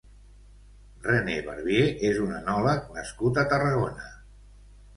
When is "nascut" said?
2.99-3.41